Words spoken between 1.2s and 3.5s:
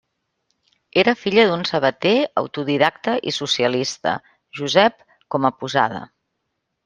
filla d'un sabater autodidacta i